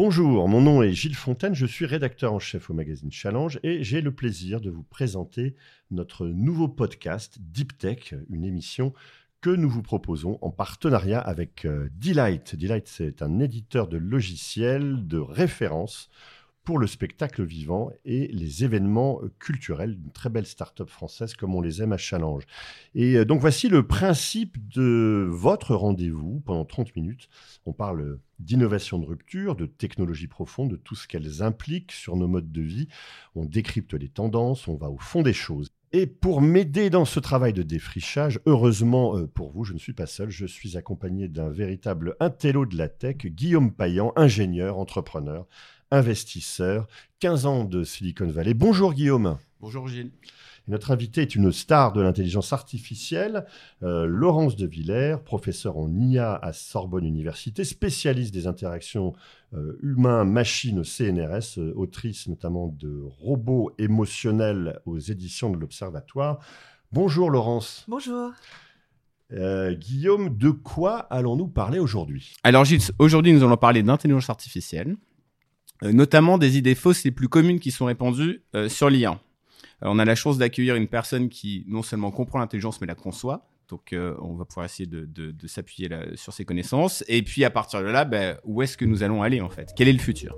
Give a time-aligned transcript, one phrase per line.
[0.00, 3.82] Bonjour, mon nom est Gilles Fontaine, je suis rédacteur en chef au magazine Challenge et
[3.82, 5.56] j'ai le plaisir de vous présenter
[5.90, 8.94] notre nouveau podcast Deep Tech, une émission
[9.40, 12.54] que nous vous proposons en partenariat avec euh, Delight.
[12.54, 16.10] Delight, c'est un éditeur de logiciels de référence
[16.68, 21.62] pour le spectacle vivant et les événements culturels d'une très belle start-up française comme on
[21.62, 22.44] les aime à Challenge.
[22.94, 27.30] Et euh, donc voici le principe de votre rendez-vous pendant 30 minutes.
[27.64, 32.28] On parle d'innovation de rupture, de technologie profonde, de tout ce qu'elles impliquent sur nos
[32.28, 32.88] modes de vie.
[33.34, 35.70] On décrypte les tendances, on va au fond des choses.
[35.92, 39.94] Et pour m'aider dans ce travail de défrichage, heureusement euh, pour vous, je ne suis
[39.94, 45.46] pas seul, je suis accompagné d'un véritable intello de la tech, Guillaume Payan, ingénieur, entrepreneur,
[45.90, 46.86] investisseur,
[47.20, 48.54] 15 ans de Silicon Valley.
[48.54, 49.38] Bonjour Guillaume.
[49.60, 50.12] Bonjour Gilles.
[50.68, 53.44] notre invité est une star de l'intelligence artificielle,
[53.82, 59.14] euh, Laurence de Villers, professeur en IA à Sorbonne Université, spécialiste des interactions
[59.54, 66.38] euh, humains-machines au CNRS, euh, autrice notamment de Robots émotionnels aux éditions de l'Observatoire.
[66.92, 67.84] Bonjour Laurence.
[67.88, 68.32] Bonjour.
[69.30, 72.34] Guillaume, de quoi allons-nous parler aujourd'hui?
[72.44, 74.96] Alors Gilles, aujourd'hui nous allons parler d'intelligence artificielle.
[75.84, 79.12] Euh, notamment des idées fausses les plus communes qui sont répandues euh, sur l'IA.
[79.12, 79.16] Euh,
[79.82, 83.48] on a la chance d'accueillir une personne qui non seulement comprend l'intelligence mais la conçoit.
[83.68, 87.04] Donc on va pouvoir essayer de, s'appuyer sur ses connaissances.
[87.06, 89.74] Et puis à partir de là, ben, où est-ce que nous allons aller en fait?
[89.76, 90.34] Quel est le futur?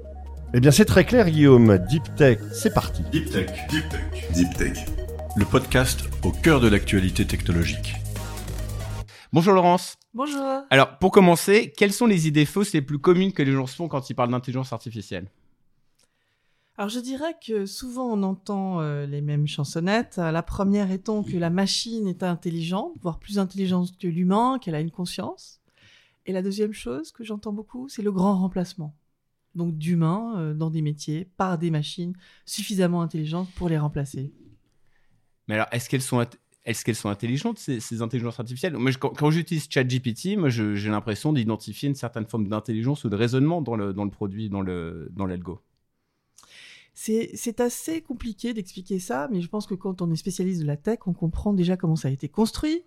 [0.53, 1.79] Eh bien c'est très clair Guillaume.
[1.89, 3.05] Deep Tech, c'est parti.
[3.13, 4.79] Deep Tech, Deep Tech, Deep Tech.
[5.37, 7.95] Le podcast au cœur de l'actualité technologique.
[9.33, 10.00] Bonjour Laurence.
[10.13, 10.63] Bonjour.
[10.71, 13.77] Alors, pour commencer, quelles sont les idées fausses les plus communes que les gens se
[13.77, 15.31] font quand ils parlent d'intelligence artificielle?
[16.81, 20.17] Alors je dirais que souvent on entend euh, les mêmes chansonnettes.
[20.17, 24.81] La première étant que la machine est intelligente, voire plus intelligente que l'humain, qu'elle a
[24.81, 25.61] une conscience.
[26.25, 28.97] Et la deuxième chose que j'entends beaucoup, c'est le grand remplacement.
[29.55, 32.15] Donc d'humains euh, dans des métiers par des machines
[32.47, 34.33] suffisamment intelligentes pour les remplacer.
[35.49, 36.25] Mais alors, est-ce qu'elles sont
[36.65, 38.77] est-ce qu'elles sont intelligentes, ces, intelligences artificielles?
[38.77, 43.63] Moi, Quand, j'utilise ChatGPT, moi, j'ai l'impression d'identifier une certaine forme d'intelligence ou de raisonnement
[43.63, 45.11] dans le, dans le produit, dans l'algo.
[45.17, 45.27] Dans
[46.93, 50.77] c'est assez compliqué d'expliquer ça, mais je pense que quand on est spécialiste de la
[50.77, 52.83] tech, on comprend déjà comment ça a été construit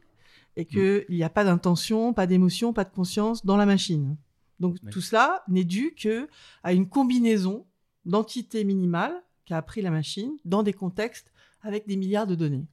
[0.56, 4.18] et qu'il n'y a pas d'intention, pas d'émotion, pas de conscience dans la machine.
[4.60, 6.28] Donc tout cela n'est dû que
[6.62, 7.66] à une combinaison
[8.06, 9.16] d'entités minimales
[9.46, 12.68] qu'a appris la machine dans des contextes avec des milliards de données.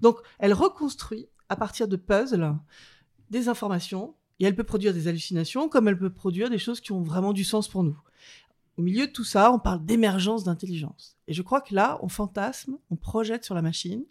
[0.00, 2.56] Donc, elle reconstruit à partir de puzzles
[3.30, 6.92] des informations et elle peut produire des hallucinations comme elle peut produire des choses qui
[6.92, 7.98] ont vraiment du sens pour nous.
[8.78, 11.16] Au milieu de tout ça, on parle d'émergence d'intelligence.
[11.28, 14.04] Et je crois que là, on fantasme, on projette sur la machine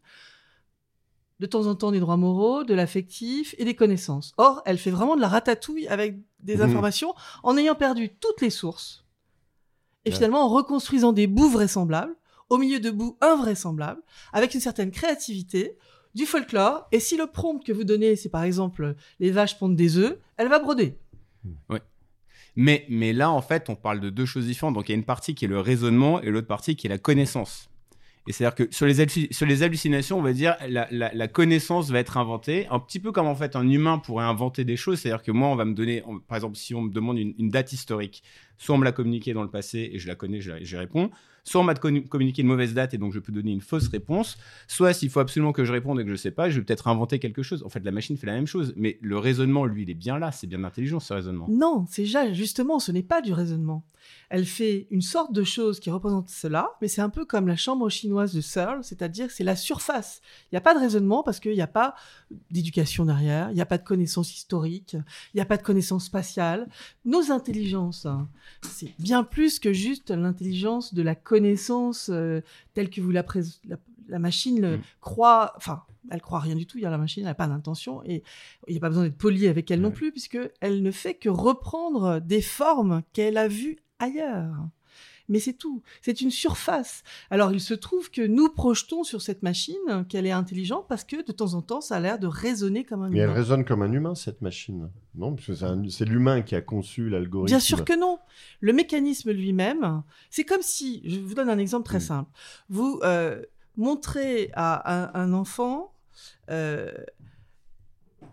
[1.40, 4.34] de temps en temps des droits moraux, de l'affectif et des connaissances.
[4.38, 6.62] Or, elle fait vraiment de la ratatouille avec des mmh.
[6.62, 7.14] informations
[7.44, 9.06] en ayant perdu toutes les sources
[10.06, 12.16] et finalement en reconstruisant des bouts vraisemblables
[12.50, 14.02] au milieu de bouts invraisemblables,
[14.34, 15.78] avec une certaine créativité,
[16.16, 19.76] du folklore, et si le prompt que vous donnez, c'est par exemple les vaches pondent
[19.76, 20.98] des œufs, elle va broder.
[21.70, 21.78] Oui.
[22.56, 24.74] Mais, mais là, en fait, on parle de deux choses différentes.
[24.74, 26.90] Donc, il y a une partie qui est le raisonnement et l'autre partie qui est
[26.90, 27.70] la connaissance.
[28.28, 32.00] Et c'est-à-dire que sur les, sur les hallucinations, on va dire, la, la, connaissance va
[32.00, 35.00] être inventée, un petit peu comme en fait un humain pourrait inventer des choses.
[35.00, 37.74] C'est-à-dire que moi, on va me donner, par exemple, si on me demande une, date
[37.74, 38.24] historique,
[38.58, 41.10] soit on me l'a communiqué dans le passé et je la connais, j'y réponds,
[41.44, 44.38] soit on m'a communiqué une mauvaise date et donc je peux donner une fausse réponse,
[44.68, 46.66] soit s'il faut absolument que je réponde et que je ne sais pas, je vais
[46.66, 47.64] peut-être inventer quelque chose.
[47.64, 50.20] En fait, la machine fait la même chose, mais le raisonnement, lui, il est bien
[50.20, 51.48] là, c'est bien intelligent ce raisonnement.
[51.50, 53.84] Non, c'est justement, ce n'est pas du raisonnement.
[54.30, 57.56] Elle fait une sorte de chose qui représente cela, mais c'est un peu comme la
[57.56, 60.22] chambre chinoise de Searle, c'est-à-dire c'est la surface.
[60.46, 61.96] Il n'y a pas de raisonnement parce qu'il n'y a pas
[62.52, 64.94] d'éducation derrière, il n'y a pas de connaissances historiques,
[65.34, 66.68] il n'y a pas de connaissances spatiales.
[67.06, 68.30] Nos intelligences, hein,
[68.62, 72.42] c'est bien plus que juste l'intelligence de la connaissance euh,
[72.74, 73.24] telle que vous la,
[73.68, 73.78] la,
[74.10, 74.82] la machine le mm.
[75.02, 77.48] croit, enfin, elle croit rien du tout, il y a la machine, elle n'a pas
[77.48, 78.24] d'intention et
[78.68, 81.16] il n'y a pas besoin d'être poli avec elle non plus puisque elle ne fait
[81.16, 84.70] que reprendre des formes qu'elle a vues ailleurs
[85.30, 85.82] mais c'est tout.
[86.02, 87.04] C'est une surface.
[87.30, 91.26] Alors il se trouve que nous projetons sur cette machine qu'elle est intelligente parce que
[91.26, 93.14] de temps en temps, ça a l'air de raisonner comme un humain.
[93.14, 94.90] Mais elle résonne comme un humain, cette machine.
[95.16, 97.52] Non, parce que c'est l'humain qui a conçu l'algorithme.
[97.52, 98.18] Bien sûr que non.
[98.60, 102.32] Le mécanisme lui-même, c'est comme si, je vous donne un exemple très simple.
[102.70, 103.42] Vous euh,
[103.78, 105.94] montrez à un, enfant
[106.50, 106.92] euh,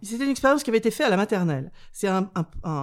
[0.03, 1.73] c'était une expérience qui avait été faite à la maternelle.
[1.93, 2.31] C'est un,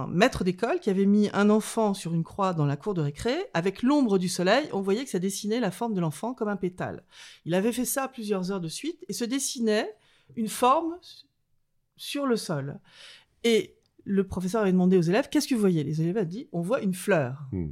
[0.08, 3.34] maître d'école qui avait mis un enfant sur une croix dans la cour de récré.
[3.54, 6.56] Avec l'ombre du soleil, on voyait que ça dessinait la forme de l'enfant comme un
[6.56, 7.02] pétale.
[7.44, 9.94] Il avait fait ça plusieurs heures de suite et se dessinait
[10.36, 10.98] une forme
[11.96, 12.80] sur le sol.
[13.42, 15.84] Et le professeur avait demandé aux élèves qu'est-ce que vous voyez?
[15.84, 17.44] Les élèves ont dit on voit une fleur.
[17.52, 17.70] Hmm.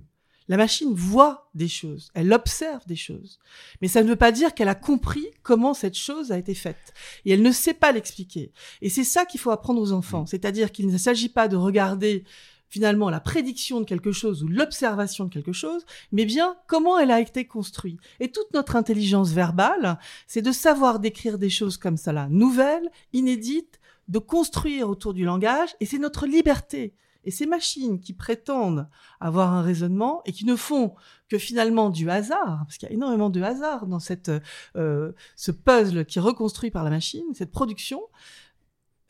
[0.48, 3.38] La machine voit des choses, elle observe des choses.
[3.80, 6.92] Mais ça ne veut pas dire qu'elle a compris comment cette chose a été faite.
[7.24, 8.52] Et elle ne sait pas l'expliquer.
[8.80, 10.26] Et c'est ça qu'il faut apprendre aux enfants.
[10.26, 12.24] C'est-à-dire qu'il ne s'agit pas de regarder
[12.72, 17.10] finalement la prédiction de quelque chose ou l'observation de quelque chose, mais bien comment elle
[17.10, 18.00] a été construite.
[18.18, 23.78] Et toute notre intelligence verbale, c'est de savoir décrire des choses comme là, nouvelles, inédites,
[24.08, 26.94] de construire autour du langage, et c'est notre liberté.
[27.24, 28.88] Et ces machines qui prétendent
[29.20, 30.94] avoir un raisonnement et qui ne font
[31.28, 34.30] que finalement du hasard, parce qu'il y a énormément de hasard dans cette,
[34.76, 38.02] euh, ce puzzle qui est reconstruit par la machine, cette production,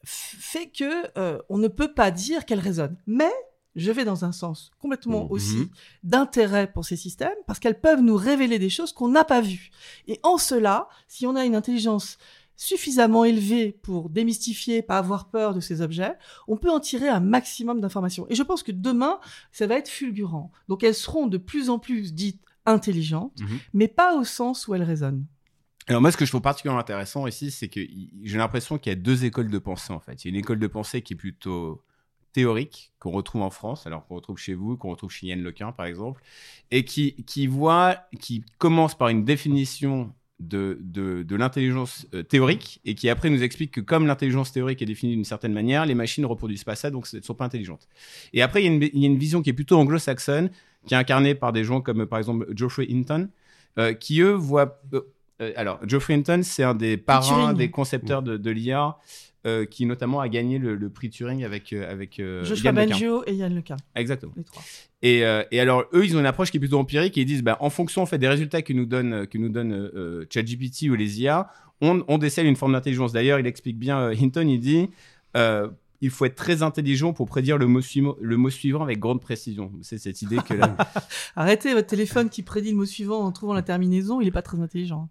[0.05, 2.97] fait que euh, on ne peut pas dire qu'elle raisonne.
[3.07, 3.33] Mais
[3.75, 5.31] je vais dans un sens complètement Mhm.
[5.31, 5.71] aussi
[6.03, 9.71] d'intérêt pour ces systèmes parce qu'elles peuvent nous révéler des choses qu'on n'a pas vues.
[10.09, 12.19] Et en cela, si on a une intelligence
[12.57, 16.15] suffisamment élevée pour démystifier, pas avoir peur de ces objets,
[16.49, 18.27] on peut en tirer un maximum d'informations.
[18.31, 19.19] Et je pense que demain,
[19.51, 20.53] ça va être fulgurant.
[20.69, 23.59] Donc elles seront de plus en plus dites intelligentes, Mhm.
[23.75, 25.27] mais pas au sens où elles raisonnent.
[25.89, 27.81] Alors moi, ce que je trouve particulièrement intéressant ici, c'est que
[28.23, 30.25] j'ai l'impression qu'il y a deux écoles de pensée en fait.
[30.25, 31.83] Il y a une école de pensée qui est plutôt
[32.33, 35.73] théorique, qu'on retrouve en France, alors qu'on retrouve chez vous, qu'on retrouve chez Yann Lequin
[35.73, 36.23] par exemple,
[36.71, 40.15] et qui, qui voit, qui commence par une définition
[40.49, 44.87] de, de, l'intelligence euh, théorique et qui après nous explique que comme l'intelligence théorique est
[44.87, 47.45] définie d'une certaine manière, les machines ne reproduisent pas ça, donc elles ne sont pas
[47.45, 47.89] intelligentes.
[48.33, 50.51] Et après, il y, a une, y a une vision qui est plutôt anglo-saxonne,
[50.87, 53.29] qui est incarnée par des gens comme euh, par exemple Geoffrey Hinton,
[53.79, 54.81] euh, qui eux voient...
[55.43, 58.97] euh, alors, Geoffrey Hinton, c'est un des parrains des concepteurs de, de l'IA,
[59.45, 62.71] euh, qui notamment a gagné le, le prix Turing avec, euh, avec euh, Joshua
[63.27, 64.33] et Yann Lequin, Exactement.
[64.37, 64.63] les trois.
[65.03, 67.43] Et, et alors, eux, ils ont une approche qui est plutôt empirique et ils disent,
[67.43, 69.91] bah, en fonction en fait, des résultats que nous donne, que nous donne
[70.31, 71.51] ChatGPT ou les IA,
[71.81, 73.13] on, on décèle une forme d'intelligence.
[73.13, 74.91] D'ailleurs, il explique bien, Hinton, il dit,
[75.35, 79.21] il faut être très intelligent pour prédire le mot, suivant, le mot suivant avec grande
[79.21, 79.73] précision.
[79.83, 80.77] C'est cette idée que là,
[81.37, 84.43] Arrêtez votre téléphone qui prédit le mot suivant en trouvant la terminaison, il n'est pas
[84.43, 85.09] très intelligent.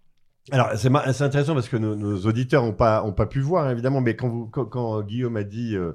[0.50, 4.16] Alors, c'est intéressant parce que nos, auditeurs n'ont pas, ont pas pu voir, évidemment, mais
[4.16, 5.94] quand, vous, quand, Guillaume a dit euh,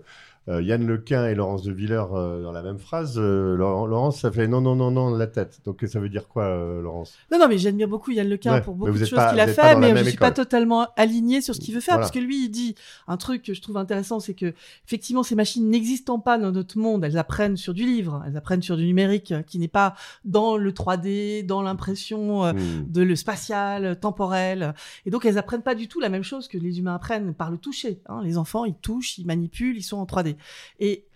[0.49, 4.47] Yann Lequin et Laurence de Villers euh, dans la même phrase, euh, Laurence, ça fait
[4.47, 5.61] non, non, non, non, la tête.
[5.65, 7.15] Donc, ça veut dire quoi, euh, Laurence?
[7.33, 9.75] Non, non, mais j'admire beaucoup Yann Lequin Ouais, pour beaucoup de choses qu'il a fait,
[9.77, 12.07] mais je ne suis pas totalement aligné sur ce qu'il veut faire, Voilà.
[12.07, 12.75] parce que lui, il dit
[13.09, 14.55] un truc que je trouve intéressant, c'est que
[14.87, 18.63] effectivement, ces machines n'existant pas dans notre monde, elles apprennent sur du livre, elles apprennent
[18.63, 19.95] sur du numérique, euh, qui n'est pas
[20.25, 22.85] dans le 3D, dans l'impression euh, Hmm.
[22.91, 24.75] de le spatial, euh, temporel.
[25.05, 27.51] Et donc, elles apprennent pas du tout la même chose que les humains apprennent par
[27.51, 28.01] le toucher.
[28.09, 28.21] hein.
[28.23, 30.36] Les enfants, ils touchent, ils manipulent, ils sont en 3D.
[30.79, 31.07] Et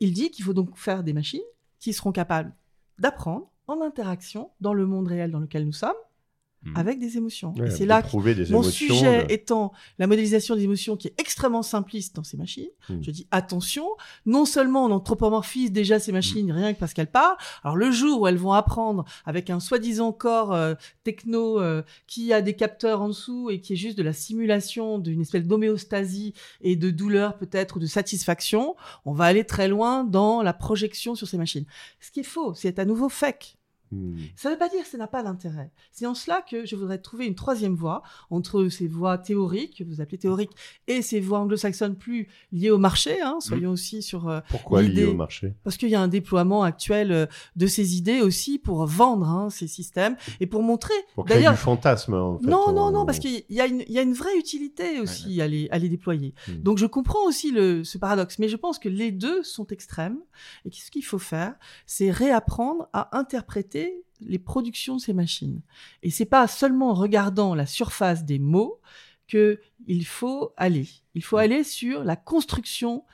[0.00, 1.40] il dit qu'il faut donc faire des machines
[1.78, 2.54] qui seront capables
[2.98, 5.92] d'apprendre en interaction dans le monde réel dans lequel nous sommes
[6.62, 6.76] Mhm.
[6.76, 7.54] avec des émotions.
[7.56, 8.70] Ouais, Et c'est là des mon émotions.
[8.94, 12.68] sujet de- étant la modélisation des émotions qui est extrêmement simpliste dans ces machines.
[12.88, 12.98] Hmm.
[13.00, 13.86] Je dis attention,
[14.26, 16.56] non seulement on anthropomorphise déjà ces machines Hmm.
[16.56, 20.12] rien que parce qu'elles parlent, alors le jour où elles vont apprendre avec un soi-disant
[20.12, 24.02] corps euh, techno euh, qui a des capteurs en dessous et qui est juste de
[24.02, 28.76] la simulation d'une espèce d'homéostasie et de douleur peut-être ou de satisfaction,
[29.06, 31.64] on va aller très loin dans la projection sur ces machines.
[32.00, 33.56] Ce qui est faux, c'est à nouveau fake.
[33.92, 34.16] Hmm.
[34.36, 35.70] Ça ne veut pas dire que ça n'a pas d'intérêt.
[35.90, 39.84] C'est en cela que je voudrais trouver une troisième voie entre ces voies théoriques, que
[39.84, 40.52] vous appelez théoriques,
[40.86, 43.20] et ces voies anglo-saxonnes plus liées au marché.
[43.20, 45.54] Hein, soyons aussi sur euh, Pourquoi lié l'idée- au marché?
[45.64, 47.26] Parce qu'il y a un déploiement actuel euh,
[47.56, 50.94] de ces idées aussi pour vendre hein, ces systèmes et pour montrer.
[51.16, 52.46] Pour créer du fantasme, en fait.
[52.46, 55.00] non, non, on- non, parce qu'il y, a une- il y a une vraie utilité
[55.00, 56.32] aussi À, les, à les déployer.
[56.48, 56.62] Hmm.
[56.62, 60.18] Donc je comprends aussi le, ce paradoxe, mais je pense que les deux sont extrêmes
[60.64, 61.54] et que ce qu'il faut faire,
[61.86, 63.79] c'est réapprendre à interpréter
[64.20, 65.60] les productions de ces machines.
[66.02, 68.80] Et c'est pas seulement en regardant la surface des mots
[69.28, 70.88] que il faut aller.
[71.14, 73.04] Il faut aller sur la construction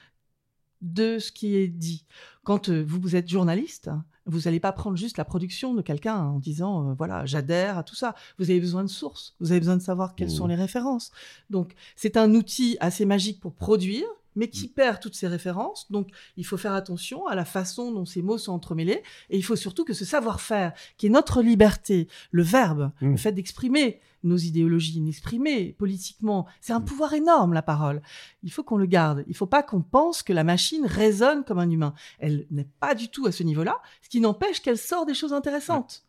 [0.83, 2.05] de ce qui est dit.
[2.45, 3.91] Quand euh, vous, vous êtes journaliste,
[4.27, 7.83] vous n'allez pas prendre juste la production de quelqu'un en disant euh, voilà j'adhère à
[7.85, 8.15] tout ça.
[8.39, 10.35] Vous avez besoin de sources, vous avez besoin de savoir quelles Mhm.
[10.35, 11.13] sont les références.
[11.51, 14.07] Donc c'est un outil assez magique pour produire,
[14.37, 15.91] mais qui perd toutes ces références.
[15.91, 19.43] Donc il faut faire attention à la façon dont ces mots sont entremêlés, et il
[19.43, 23.11] faut surtout que ce savoir-faire, qui est notre liberté, le verbe, Mhm.
[23.13, 26.85] le fait d'exprimer nos idéologies, d'exprimer politiquement, c'est un Mhm.
[26.85, 28.03] pouvoir énorme la parole.
[28.43, 29.25] Il faut qu'on le garde.
[29.29, 31.95] Il faut pas qu'on pense que la machine raisonne comme un humain.
[32.19, 35.33] Elle n'est pas du tout à ce niveau-là, ce qui n'empêche qu'elle sort des choses
[35.33, 36.05] intéressantes.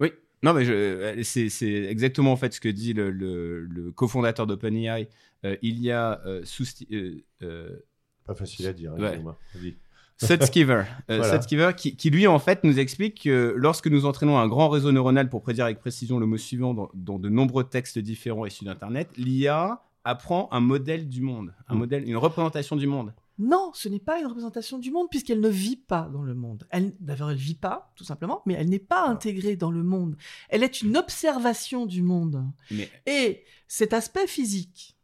[0.00, 0.10] Oui,
[0.42, 5.08] non, mais euh, c'est exactement en fait ce que dit le, le, le cofondateur d'OpenAI.
[5.44, 6.42] Euh, il y a euh,
[8.24, 8.92] Pas facile à dire.
[8.92, 9.18] hein, Ouais.
[9.54, 9.76] Vas-y.
[10.18, 11.32] Sutskever, euh, Voilà.
[11.40, 14.92] Sutskever, qui, qui, lui en fait nous explique que lorsque nous entraînons un grand réseau
[14.92, 18.64] neuronal pour prédire avec précision le mot suivant dans, dans de nombreux textes différents issus
[18.64, 21.78] d'Internet, l'IA apprend un modèle du monde, un Mm.
[21.78, 23.12] modèle, une représentation du monde.
[23.38, 26.66] Non, ce n'est pas une représentation du monde puisqu'elle ne vit pas dans le monde.
[26.70, 30.16] Elle, d'ailleurs, elle vit pas, tout simplement, mais elle n'est pas intégrée dans le monde.
[30.48, 32.44] Elle est une observation du monde.
[32.70, 34.96] Mais, Et cet aspect physique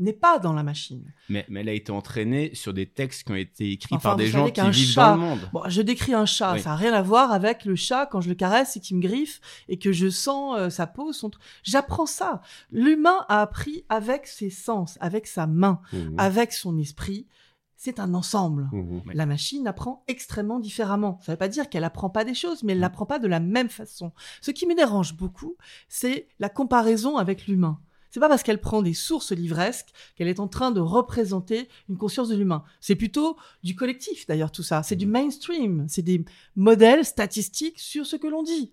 [0.00, 1.04] n'est pas dans la machine.
[1.28, 4.16] mais, mais elle a été entraînée sur des textes qui ont été écrits Enfin, par
[4.16, 5.48] des gens qui vivent chat- dans le monde.
[5.52, 6.60] Bon, je décris un chat, Oui.
[6.60, 9.00] ça n'a rien à voir avec le chat quand je le caresse et qu'il me
[9.02, 11.30] griffe et que je sens euh, sa peau, son...
[11.62, 12.42] J'apprends ça.
[12.72, 16.14] L'humain a appris avec ses sens, avec sa main, Mhm.
[16.18, 17.28] avec son esprit.
[17.76, 18.68] C'est un ensemble.
[18.72, 19.14] Ouais.
[19.14, 21.18] La machine apprend extrêmement différemment.
[21.22, 23.26] Ça ne veut pas dire qu'elle apprend pas des choses, mais elle l'apprend pas de
[23.26, 24.12] la même façon.
[24.40, 25.56] Ce qui me dérange beaucoup,
[25.88, 27.80] c'est la comparaison avec l'humain.
[28.10, 31.96] C'est pas parce qu'elle prend des sources livresques qu'elle est en train de représenter une
[31.96, 32.62] conscience de l'humain.
[32.80, 34.84] C'est plutôt du collectif d'ailleurs tout ça.
[34.84, 35.84] C'est du mainstream.
[35.88, 38.72] C'est des modèles statistiques sur ce que l'on dit.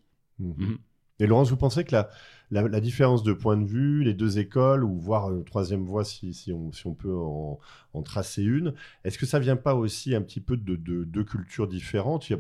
[1.22, 2.10] Et Laurence, vous pensez que la,
[2.50, 6.04] la, la différence de point de vue, les deux écoles, ou voire une troisième voie
[6.04, 7.60] si, si, on, si on peut en,
[7.94, 8.74] en tracer une,
[9.04, 12.28] est-ce que ça vient pas aussi un petit peu de deux de cultures différentes?
[12.30, 12.40] Il y a,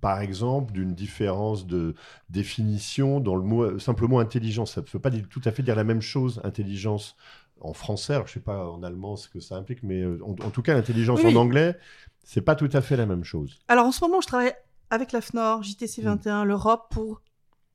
[0.00, 1.94] Par exemple, d'une différence de
[2.30, 4.72] définition dans le mot, simple mot intelligence.
[4.72, 7.16] Ça ne veut pas tout à fait dire la même chose, intelligence
[7.60, 8.14] en français.
[8.14, 10.62] Alors, je sais pas en allemand ce que ça implique, mais euh, en, en tout
[10.62, 11.76] cas, l'intelligence Oui, en anglais,
[12.24, 13.60] c'est pas tout à fait la même chose.
[13.68, 14.54] Alors en ce moment, je travaille
[14.88, 17.20] avec la FNOR, JTC 21, l'Europe pour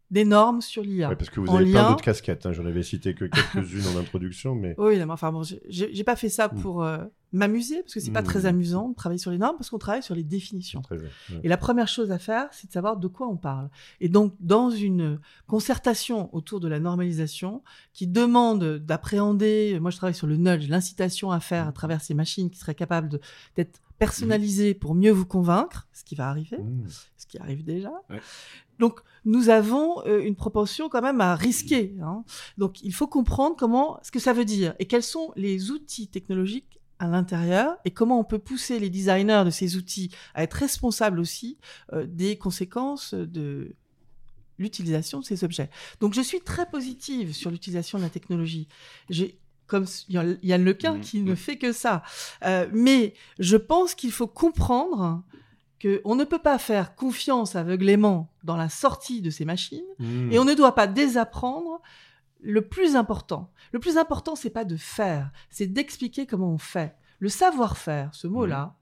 [0.10, 1.10] des normes sur l'IA.
[1.10, 2.46] Ouais, parce que vous En avez plein lien- d'autres casquettes.
[2.46, 2.54] hein.
[2.54, 4.74] J'en avais cité que quelques-unes en introduction, mais.
[4.78, 6.62] Oui, non, mais enfin bon, j'ai- pas fait ça Mm.
[6.62, 7.00] pour euh,
[7.34, 8.26] m'amuser parce que c'est pas Mm.
[8.26, 10.82] très amusant de travailler sur les normes parce qu'on travaille sur les définitions.
[10.82, 11.10] Très bien.
[11.32, 11.42] Ouais.
[11.44, 13.70] Et la première chose à faire, c'est de savoir de quoi on parle.
[14.00, 17.62] Et donc, dans une concertation autour de la normalisation
[17.94, 22.14] qui demande d'appréhender, moi je travaille sur le nudge, l'incitation à faire à travers ces
[22.14, 23.20] machines qui seraient capables de-
[23.98, 26.88] d'être personnalisées pour mieux vous convaincre, ce qui va arriver, Mmh.
[27.18, 27.92] ce qui arrive déjà.
[28.10, 28.20] Ouais.
[28.80, 31.96] Donc, nous avons euh, une proportion quand même à risquer.
[32.02, 32.24] hein.
[32.58, 36.08] Donc, il faut comprendre comment, ce que ça veut dire et quels sont les outils
[36.08, 40.54] technologiques à l'intérieur et comment on peut pousser les designers de ces outils à être
[40.54, 41.58] responsables aussi
[41.94, 43.76] euh, des conséquences de
[44.60, 45.70] l'utilisation de ces objets.
[46.00, 48.68] Donc, je suis très positive sur l'utilisation de la technologie.
[49.10, 51.02] J'ai comme Yann Lequin Mhm.
[51.02, 52.04] qui ne fait que ça.
[52.46, 55.24] Euh, mais je pense qu'il faut comprendre
[55.82, 60.32] qu'on ne peut pas faire confiance aveuglément dans la sortie de ces machines Mmh.
[60.32, 61.82] et on ne doit pas désapprendre
[62.42, 63.52] le plus important.
[63.74, 66.96] Le plus important, c'est pas de faire, c'est d'expliquer comment on fait.
[67.20, 68.76] Le savoir-faire, ce mot-là,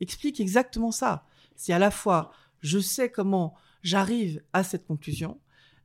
[0.00, 1.24] explique exactement ça.
[1.56, 5.38] C'est à la fois, je sais comment j'arrive à cette conclusion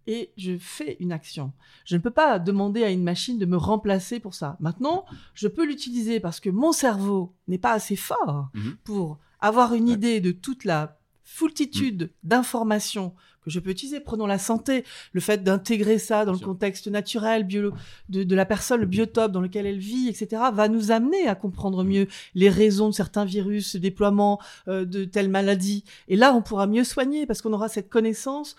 [0.08, 1.54] et je fais une action.
[1.86, 4.58] Je ne peux pas demander à une machine de me remplacer pour ça.
[4.60, 8.78] Maintenant, je peux l'utiliser parce que mon cerveau n'est pas assez fort Mhm.
[8.84, 9.94] pour avoir une Ouais.
[9.94, 14.00] idée de toute la foultitude d'informations que je peux utiliser.
[14.00, 17.72] Prenons la santé, le fait d'intégrer ça dans le contexte naturel de,
[18.10, 21.84] de la personne, le biotope dans lequel elle vit, etc., va nous amener à comprendre
[21.84, 25.84] mieux les raisons de certains virus, le déploiement euh, de telles maladies.
[26.08, 28.56] Et là, on pourra mieux soigner parce qu'on aura cette connaissance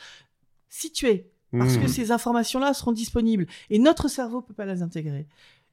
[0.69, 1.81] située, parce Mmh.
[1.83, 3.47] que ces informations-là seront disponibles.
[3.71, 5.27] Et notre cerveau peut pas les intégrer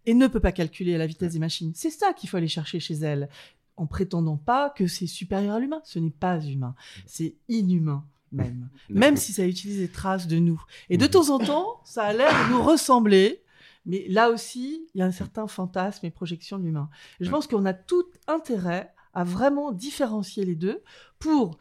[0.06, 1.72] et ne peut pas calculer à la vitesse des machines.
[1.76, 3.30] C'est ça qu'il faut aller chercher chez elles,
[3.78, 5.82] en prétendant pas que c'est supérieur à l'humain.
[5.86, 8.70] Ce n'est pas humain, c'est inhumain même.
[8.90, 10.62] même si ça utilise des traces de nous.
[10.90, 11.10] Et de Mhm.
[11.12, 13.42] temps en temps, ça a l'air de nous ressembler.
[13.86, 16.90] Mais là aussi, il y a un certain fantasme et projection de l'humain.
[17.20, 20.84] Je pense qu'on a tout intérêt à vraiment différencier les deux
[21.18, 21.58] pour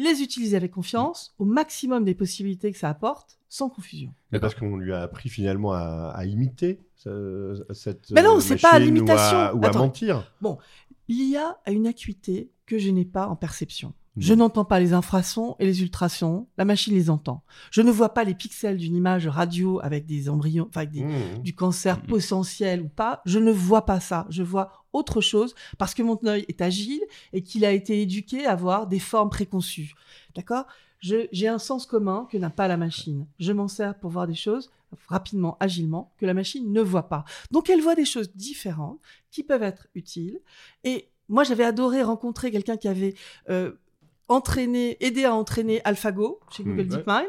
[0.00, 4.14] les utiliser avec confiance, au maximum des possibilités que ça apporte, sans confusion.
[4.30, 8.10] Mais parce qu'on lui a appris finalement à, à imiter ce- cette.
[8.12, 9.36] Mais non, euh, c'est pas l'imitation.
[9.36, 10.32] Ou à, ou à mentir.
[11.08, 13.92] L'IA a une acuité que je n'ai pas en perception.
[14.20, 17.42] Je n'entends pas les infrasons et les ultrasons, la machine les entend.
[17.70, 21.02] Je ne vois pas les pixels d'une image radio avec des embryons, enfin avec des,
[21.04, 21.42] Mmh.
[21.42, 22.06] du cancer Mhm.
[22.06, 24.26] potentiel ou pas, je ne vois pas ça.
[24.30, 28.46] Je vois autre chose parce que mon œil est agile et qu'il a été éduqué
[28.46, 29.94] à voir des formes préconçues.
[30.34, 30.64] D'accord?
[31.00, 33.26] J'ai un sens commun que n'a pas la machine.
[33.38, 34.70] Je m'en sers pour voir des choses
[35.06, 37.24] rapidement, agilement, que la machine ne voit pas.
[37.52, 38.98] Donc elle voit des choses différentes
[39.30, 40.40] qui peuvent être utiles.
[40.82, 43.14] Et moi, j'avais adoré rencontrer quelqu'un qui avait
[43.50, 43.72] euh,
[44.28, 46.86] entraîné, aidé à entraîner AlphaGo chez Google.
[46.88, 47.26] DeepMind,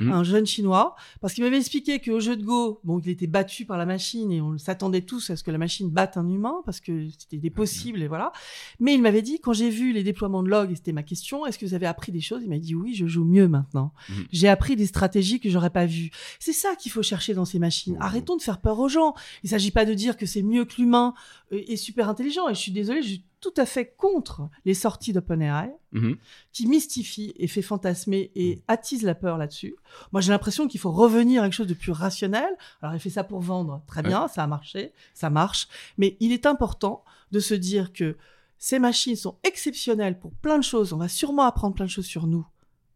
[0.00, 0.12] Mhm.
[0.12, 3.64] un jeune chinois, parce qu'il m'avait expliqué qu'au jeu de Go, bon, il était battu
[3.64, 6.56] par la machine et on s'attendait tous à ce que la machine batte un humain
[6.64, 8.32] parce que c'était des possibles et voilà.
[8.80, 11.46] Mais il m'avait dit, quand j'ai vu les déploiements de log, et c'était ma question,
[11.46, 12.42] est-ce que vous avez appris des choses?
[12.42, 13.92] Il m'a dit oui, je joue mieux maintenant.
[14.08, 14.24] Mhm.
[14.32, 16.10] J'ai appris des stratégies que j'aurais pas vues.
[16.38, 17.94] C'est ça qu'il faut chercher dans ces machines.
[17.94, 18.02] Mhm.
[18.02, 19.14] Arrêtons de faire peur aux gens.
[19.44, 21.14] Il s'agit pas de dire que c'est mieux que l'humain
[21.52, 22.48] euh, et super intelligent.
[22.48, 26.16] Et je suis désolée, je suis tout à fait contre les sorties d'OpenAI Mhm.
[26.52, 29.74] qui mystifie et fait fantasmer et attise la peur là-dessus.
[30.12, 32.50] Moi, j'ai l'impression qu'il faut revenir à quelque chose de plus rationnel.
[32.82, 35.68] Alors, il fait ça pour vendre, très bien, ça a marché, ça marche.
[35.98, 38.16] Mais il est important de se dire que
[38.58, 40.92] ces machines sont exceptionnelles pour plein de choses.
[40.92, 42.46] On va sûrement apprendre plein de choses sur nous.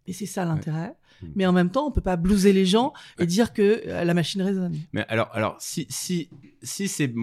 [0.07, 0.95] Et c'est ça l'intérêt.
[1.35, 4.13] Mais en même temps, on peut pas blouser les gens et dire que euh, la
[4.15, 4.77] machine résonne.
[4.93, 6.29] Mais alors, alors si, si,
[6.63, 7.15] si, c'est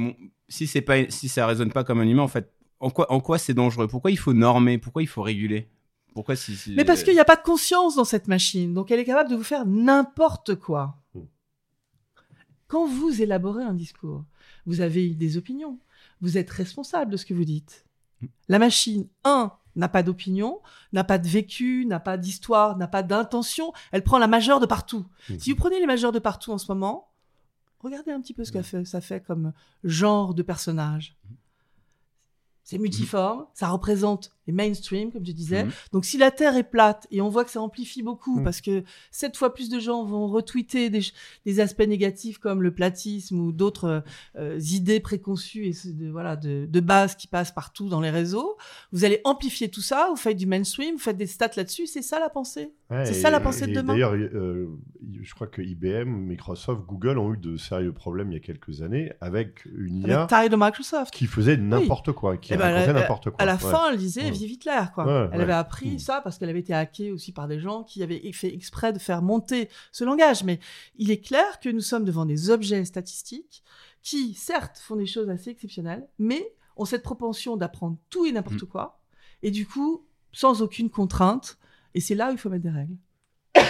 [0.49, 2.51] si, c'est pas, si ça résonne pas comme un humain, en fait,
[2.81, 3.87] en quoi, en quoi c'est dangereux?
[3.87, 4.77] Pourquoi il faut normer?
[4.77, 5.69] Pourquoi il faut réguler?
[6.13, 8.73] Pourquoi si, si- Mais parce qu'il n'y a pas de conscience dans cette machine.
[8.73, 10.97] Donc elle est capable de vous faire n'importe quoi.
[11.15, 11.19] Mm.
[12.67, 14.25] Quand vous élaborez un discours,
[14.65, 15.79] vous avez des opinions.
[16.19, 17.85] Vous êtes responsable de ce que vous dites.
[18.21, 18.25] Mm.
[18.49, 20.59] La machine, un, n'a pas d'opinion,
[20.91, 23.71] n'a pas de vécu, n'a pas d'histoire, n'a pas d'intention.
[23.91, 25.05] Elle prend la majeure de partout.
[25.29, 25.39] Mhm.
[25.39, 27.09] Si vous prenez les majeures de partout en ce moment,
[27.79, 31.15] regardez un petit peu ce que fait, ça fait comme genre de personnage.
[32.63, 35.63] C'est multiforme, ça représente les mainstream, comme je disais.
[35.65, 35.71] Mhm.
[35.93, 38.43] Donc si la Terre est plate, et on voit que ça amplifie beaucoup, Mm.
[38.43, 43.39] parce que sept fois plus de gens vont retweeter des, aspects négatifs comme le platisme
[43.39, 44.03] ou d'autres
[44.37, 48.57] euh, idées préconçues et de, voilà, de, de base qui passent partout dans les réseaux,
[48.91, 52.01] vous allez amplifier tout ça, vous faites du mainstream, vous faites des stats là-dessus, c'est
[52.01, 54.67] ça la pensée Ouais, C'est et- ça la pensée de et demain D'ailleurs, euh,
[55.21, 58.81] je crois que IBM, Microsoft, Google ont eu de sérieux problèmes il y a quelques
[58.81, 61.13] années avec une IA Avec taille de Microsoft.
[61.13, 63.35] qui faisait n'importe quoi, qui Eh ben, n'importe quoi.
[63.39, 63.59] À la Ouais.
[63.59, 64.31] fin, elle disait Ouais.
[64.47, 65.05] Hitler, quoi.
[65.05, 65.43] Ouais, elle ouais.
[65.43, 65.99] avait appris Mm.
[65.99, 68.99] ça parce qu'elle avait été hackée aussi par des gens qui avaient fait exprès de
[68.99, 70.43] faire monter ce langage.
[70.43, 70.59] Mais
[70.95, 73.63] il est clair que nous sommes devant des objets statistiques
[74.01, 78.63] qui, certes, font des choses assez exceptionnelles, mais ont cette propension d'apprendre tout et n'importe
[78.63, 78.67] Mm.
[78.67, 78.99] quoi.
[79.43, 81.57] Et du coup, sans aucune contrainte.
[81.93, 82.95] Et c'est là où il faut mettre des règles.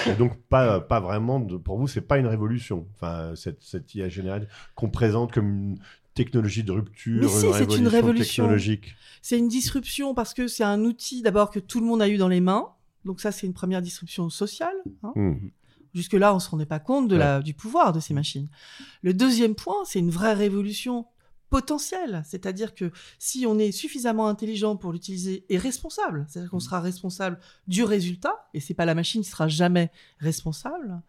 [0.06, 3.96] Et donc, pas, pas vraiment, de, pour vous, c'est pas une révolution, enfin, cette, cette
[3.96, 5.80] IA générale qu'on présente comme une
[6.13, 8.96] technologie de rupture, Mais si, une, c'est une révolution technologique.
[9.22, 12.18] C'est une disruption parce que c'est un outil d'abord que tout le monde a eu
[12.18, 12.70] dans les mains.
[13.06, 14.75] Donc ça, c'est une première disruption sociale.
[15.03, 15.13] hein.
[15.15, 15.36] Hmm.
[15.94, 18.48] Jusque-là, on ne se rendait pas compte de la, du pouvoir de ces machines.
[19.01, 21.06] Le deuxième point, c'est une vraie révolution
[21.50, 22.24] potentielle.
[22.25, 27.39] C'est-à-dire que si on est suffisamment intelligent pour l'utiliser et responsable, c'est-à-dire qu'on sera responsable
[27.68, 31.01] du résultat, et c'est pas la machine qui sera jamais responsable,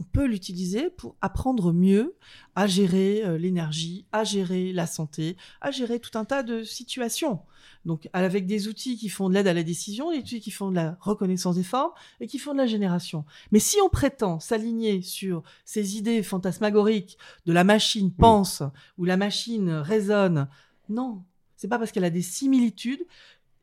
[0.00, 2.16] on peut l'utiliser pour apprendre mieux
[2.54, 7.40] à gérer euh, l'énergie, à gérer la santé, à gérer tout un tas de situations.
[7.84, 10.70] Donc, avec des outils qui font de l'aide à la décision, des outils qui font
[10.70, 13.26] de la reconnaissance des formes et qui font de la génération.
[13.52, 18.62] Mais si on prétend s'aligner sur ces idées fantasmagoriques de la machine pense
[18.96, 20.48] ou la machine raisonne,
[20.88, 21.22] non,
[21.56, 23.04] c'est pas parce qu'elle a des similitudes.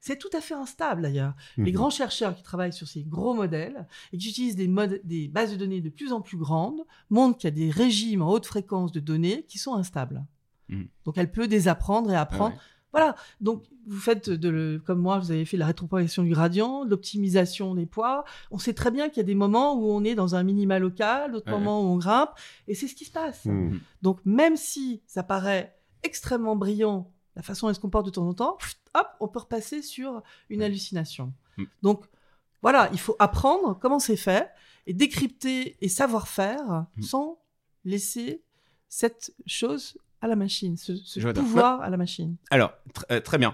[0.08, 1.34] C'est tout à fait instable d'ailleurs.
[1.58, 1.72] Les Mhm.
[1.74, 4.68] grands chercheurs qui travaillent sur ces gros modèles et qui utilisent des,
[5.28, 8.30] bases de données de plus en plus grandes montrent qu'il y a des régimes en
[8.32, 10.26] haute fréquence de données qui sont instables.
[10.70, 10.88] Mhm.
[11.04, 12.56] Donc elle peut désapprendre et Ah apprendre.
[12.56, 12.62] ouais.
[12.94, 13.16] Voilà.
[13.42, 17.76] Donc vous faites de le, comme moi, vous avez fait la rétropropagation du gradient, l'optimisation
[17.76, 18.24] des poids.
[18.50, 20.80] On sait très bien qu'il y a des moments où on est dans un minima
[20.80, 21.60] local, d'autres Ouais.
[21.60, 22.32] moments où on grimpe,
[22.70, 23.44] et c'est ce qui se passe.
[23.46, 23.80] Hmm.
[24.02, 28.28] Donc même si ça paraît extrêmement brillant, la façon dont elle se comporte de temps
[28.28, 28.58] en temps,
[28.96, 31.32] hop, on peut repasser sur une hallucination.
[31.58, 31.64] Mm.
[31.84, 32.04] Donc
[32.62, 34.50] voilà, il faut apprendre comment c'est fait
[34.88, 37.02] et décrypter et savoir faire Mm.
[37.04, 37.40] sans
[37.86, 38.42] laisser
[38.90, 40.94] cette chose à la machine, ce,
[41.32, 42.38] pouvoir à la machine.
[42.50, 43.54] Alors, tr- euh, très bien.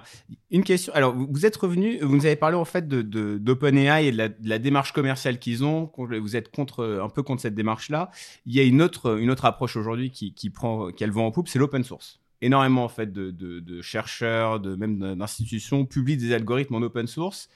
[0.49, 0.93] Une question.
[0.93, 4.17] Alors, vous, êtes revenu, vous nous avez parlé en fait de, de- d'OpenAI et de
[4.17, 5.91] la, de la démarche commerciale qu'ils ont.
[5.97, 8.11] Vous êtes contre, un peu contre cette démarche-là.
[8.45, 11.11] Il y a une autre, une autre approche aujourd'hui qui, qui prend, qui a le
[11.11, 12.21] vent en poupe, c'est l'open source.
[12.43, 17.49] Énormément en fait de, chercheurs, de même d'institutions publient des algorithmes en open source.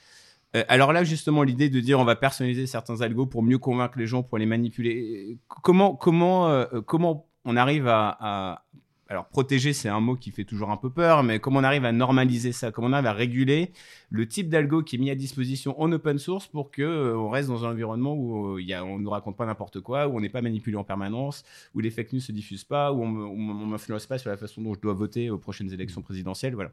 [0.55, 3.99] Euh, alors là, justement, l'idée de dire on va personnaliser certains algos pour mieux convaincre
[3.99, 5.37] les gens, pour les manipuler.
[5.61, 8.63] Comment, comment, euh, comment on arrive à-
[9.09, 11.85] alors protéger, c'est un mot qui fait toujours un peu peur, mais comment on arrive
[11.85, 13.71] à normaliser ça, comment on arrive à réguler
[14.09, 17.29] le type d'algo qui est mis à disposition en open source pour que euh, on
[17.29, 19.79] reste dans un environnement où euh, il y a, on ne nous raconte pas n'importe
[19.79, 21.43] quoi, où on n'est pas manipulé en permanence,
[21.73, 24.61] où les fake news se diffusent pas, où on on m'influence pas sur la façon
[24.61, 26.71] dont je dois voter aux prochaines élections présidentielles, voilà.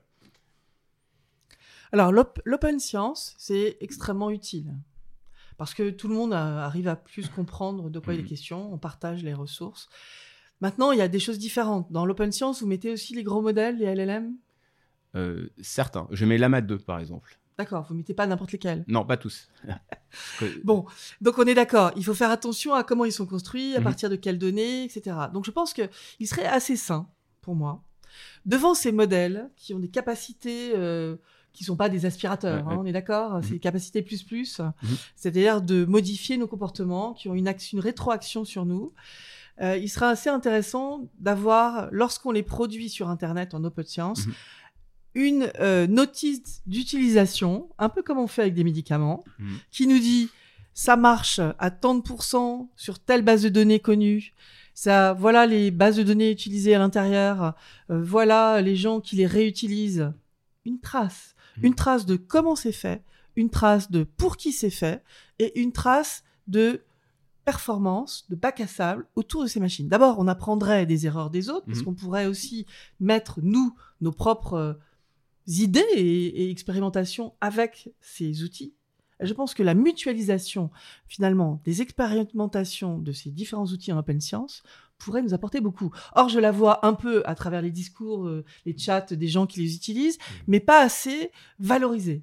[1.93, 4.75] Alors l'op- l'open science, c'est extrêmement utile.
[5.57, 8.29] Parce que tout le monde a- arrive à plus comprendre de quoi il est Mhm.
[8.29, 9.89] question, on partage les ressources.
[10.65, 11.93] Maintenant, il y a des choses différentes.
[11.93, 14.33] Dans l'open science, vous mettez aussi les gros modèles, les LLM
[15.15, 17.39] Euh, certains, je mets Lama 2 par exemple.
[17.59, 18.83] D'accord, vous mettez pas n'importe lesquels?
[18.89, 19.49] Non, pas tous.
[20.65, 20.87] Bon,
[21.21, 21.93] donc on est d'accord.
[21.97, 23.85] Il faut faire attention à comment ils sont construits, à Mhm.
[23.85, 25.17] partir de quelles données, etc.
[25.35, 25.83] Donc je pense que
[26.19, 27.07] il serait assez sain
[27.43, 27.83] pour moi
[28.47, 31.17] devant ces modèles qui ont des capacités euh,
[31.53, 32.65] qui sont pas des aspirateurs.
[32.67, 32.83] Ouais, hein, ouais.
[32.83, 33.39] on est d'accord.
[33.43, 33.53] C'est Mhm.
[33.55, 34.97] des capacités plus plus, Mhm.
[35.15, 38.93] c'est-à-dire de modifier nos comportements, qui ont une action, une rétroaction sur nous.
[39.61, 44.33] Euh, il sera assez intéressant d'avoir, lorsqu'on les produit sur Internet en open science, Mhm.
[45.17, 49.59] une euh, notice d'utilisation, un peu comme on fait avec des médicaments, Mhm.
[49.71, 50.29] qui nous dit
[50.73, 54.33] ça marche à tant de pourcents sur telle base de données connue.
[54.75, 57.55] Ça, voilà les bases de données utilisées à l'intérieur.
[57.91, 60.11] euh, voilà les gens qui les réutilisent.
[60.65, 61.35] Une trace.
[61.63, 63.03] une trace de comment c'est fait,
[63.37, 65.01] une trace de pour qui c'est fait
[65.39, 66.81] et une trace de
[67.45, 69.89] performance, de bac à sable autour de ces machines.
[69.89, 71.85] D'abord, on apprendrait des erreurs des autres, parce Mhm.
[71.85, 72.67] qu'on pourrait aussi
[73.01, 74.75] mettre, nous, nos propres euh,
[75.47, 78.75] idées et, et expérimentations avec ces outils.
[79.21, 80.71] Et je pense que la mutualisation,
[81.07, 84.63] finalement, des expérimentations de ces différents outils en open science
[84.99, 85.93] pourrait nous apporter beaucoup.
[86.15, 89.47] Or, je la vois un peu à travers les discours, euh, les chats des gens
[89.47, 92.23] qui les utilisent, mais pas assez valorisée.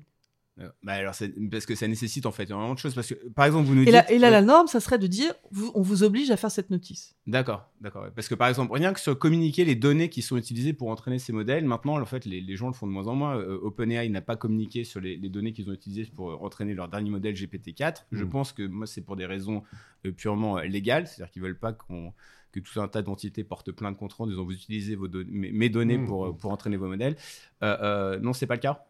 [0.61, 1.13] Euh, bah alors,
[1.51, 2.93] parce que ça nécessite en fait énormément de choses.
[2.93, 3.95] Parce que, par exemple, vous nous Et dites.
[4.09, 6.69] et là, la norme, ça serait de dire, vous- on vous oblige à faire cette
[6.69, 7.15] notice.
[7.27, 8.05] D'accord, d'accord.
[8.15, 11.19] Parce que par exemple, rien que sur communiquer les données qui sont utilisées pour entraîner
[11.19, 13.37] ces modèles, maintenant, en fait, les, les gens le font de moins en moins.
[13.37, 16.87] Euh, OpenAI n'a pas communiqué sur les, les données qu'ils ont utilisées pour entraîner leur
[16.89, 18.05] dernier modèle GPT-4.
[18.11, 18.29] Je Mm.
[18.29, 19.63] pense que moi, c'est pour des raisons
[20.05, 22.13] euh, purement légales, c'est-à-dire qu'ils veulent pas qu'on
[22.53, 25.23] que tout un tas d'entités portent plainte contre eux en disant vous utilisez vos don-
[25.29, 26.05] mes, mes données Mm.
[26.05, 27.15] pour, pour entraîner vos modèles.
[27.63, 28.85] Euh, non, c'est pas le cas?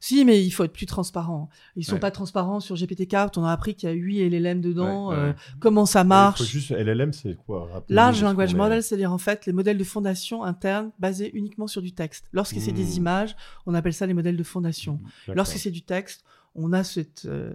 [0.00, 1.48] Si, mais il faut être plus transparent.
[1.74, 1.98] Ils sont Ouais.
[2.00, 3.32] pas transparents sur GPT-4.
[3.38, 5.08] On a appris qu'il y a 8 LLM dedans.
[5.08, 6.42] Ouais, ouais, euh, comment ça Il faut marche.
[6.44, 7.84] juste LLM, c'est quoi?
[7.88, 8.54] Large Language.
[8.54, 12.26] Model, c'est-à-dire en fait les modèles de fondation internes basés uniquement sur du texte.
[12.32, 13.34] Lorsque c'est des images,
[13.66, 15.00] on appelle ça les modèles de fondation.
[15.26, 15.34] D'accord.
[15.36, 17.24] Lorsque c'est du texte, on a cette.
[17.26, 17.54] euh,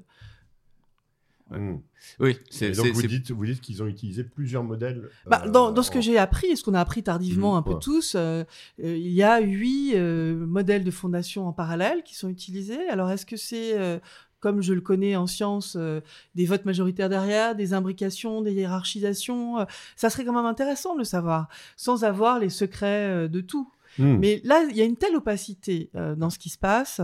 [1.57, 1.79] Hmm.
[2.19, 5.09] Oui, c'est donc vous dites, vous dites qu'ils ont utilisé plusieurs modèles.
[5.25, 7.53] Bah, euh, dans, dans ce en- que j'ai appris, et ce qu'on a appris tardivement
[7.53, 7.79] Mhm, un peu ouais.
[7.81, 8.43] tous, euh,
[8.83, 12.87] euh, il y a huit euh, modèles de fondation en parallèle qui sont utilisés.
[12.89, 13.99] Alors, est-ce que c'est, euh,
[14.41, 16.01] comme je le connais en sciences, euh,
[16.35, 20.99] des votes majoritaires derrière, des imbrications, des hiérarchisations euh, Ça serait quand même intéressant de
[20.99, 23.71] le savoir, sans avoir les secrets euh, de tout.
[23.99, 24.17] Hmm.
[24.17, 26.99] Mais là, il y a une telle opacité euh, dans ce qui se passe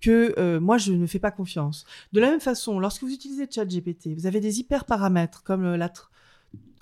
[0.00, 1.84] que euh, moi, je ne fais pas confiance.
[2.12, 5.88] De la même façon, lorsque vous utilisez ChatGPT, vous avez des hyperparamètres comme euh, la,
[5.88, 6.08] tr-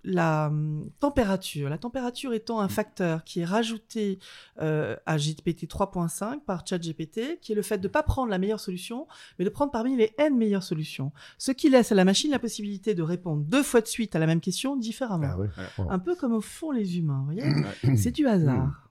[0.03, 1.69] la hum, température.
[1.71, 4.19] La température étant un facteur qui est rajouté
[4.61, 8.39] euh, à GPT 3.5 par ChatGPT, qui est le fait de ne pas prendre la
[8.39, 9.07] meilleure solution,
[9.39, 11.13] mais de prendre parmi les N meilleures solutions.
[11.39, 14.19] Ce qui laisse à la machine la possibilité de répondre deux fois de suite à
[14.19, 15.31] la même question différemment.
[15.33, 15.49] Ah ouais.
[15.89, 17.97] Un peu comme au fond les humains, vous voyez?
[17.97, 18.91] C'est du hasard.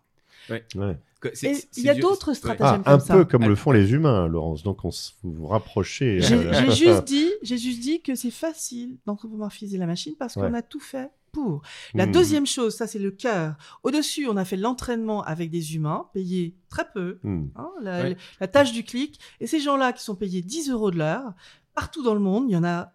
[0.76, 0.98] Ouais.
[1.78, 2.82] Il y a d'autres stratagèmes.
[2.86, 3.14] Ah, comme un ça.
[3.16, 4.64] peu comme le font les humains, Laurence.
[4.64, 4.90] Donc on
[5.24, 6.20] vous vous rapprochez.
[6.22, 10.34] J'ai euh, j'ai juste dit, j'ai juste dit que c'est facile d'anthropomorphiser la machine parce
[10.36, 11.62] qu'on a tout fait pour.
[11.96, 12.12] La Hmm.
[12.12, 13.56] deuxième chose, ça c'est le cœur.
[13.84, 17.46] Au-dessus, on a fait l'entraînement avec des humains payés très peu, Hmm.
[17.56, 18.18] hein, la, Ouais.
[18.40, 19.20] la tâche du clic.
[19.40, 21.34] Et ces gens-là qui sont payés 10 euros de l'heure,
[21.74, 22.94] partout dans le monde, il y en a